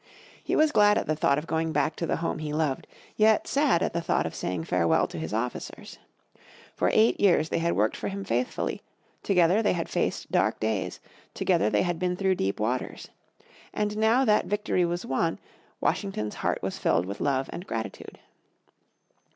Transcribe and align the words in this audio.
He 0.43 0.55
was 0.55 0.71
glad 0.71 0.97
at 0.97 1.05
the 1.05 1.15
thought 1.15 1.37
of 1.37 1.45
going 1.45 1.71
back 1.71 1.95
to 1.97 2.07
the 2.07 2.15
home 2.15 2.39
he 2.39 2.51
loved, 2.51 2.87
yet 3.17 3.47
sad 3.47 3.83
at 3.83 3.93
the 3.93 4.01
thought 4.01 4.25
of 4.25 4.33
saying 4.33 4.63
farewell 4.63 5.05
to 5.05 5.19
his 5.19 5.31
officers. 5.31 5.99
For 6.75 6.89
eight 6.91 7.19
years 7.19 7.49
they 7.49 7.59
had 7.59 7.75
worked 7.75 7.95
for 7.95 8.07
him 8.07 8.23
faithfully, 8.23 8.81
together 9.21 9.61
they 9.61 9.73
had 9.73 9.89
faced 9.89 10.31
dark 10.31 10.59
days, 10.59 10.99
together 11.35 11.69
they 11.69 11.83
had 11.83 11.99
been 11.99 12.15
through 12.15 12.33
deep 12.33 12.59
waters. 12.59 13.09
And 13.75 13.95
now 13.95 14.25
that 14.25 14.47
victory 14.47 14.85
was 14.85 15.05
won, 15.05 15.37
Washington's 15.79 16.33
heart 16.41 16.63
was 16.63 16.79
filled 16.79 17.05
with 17.05 17.21
love 17.21 17.47
and 17.53 17.67
gratitude. 17.67 18.17